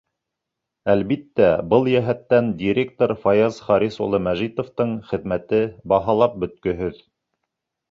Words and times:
Әлбиттә, 0.93 1.49
был 1.73 1.89
йәһәттән 1.91 2.49
директор 2.63 3.13
Фаяз 3.27 3.61
Харис 3.67 3.99
улы 4.07 4.23
Мәжитовтың 4.31 4.97
хеҙмәте 5.13 5.63
баһалап 5.95 6.43
бөткөһөҙ. 6.47 7.01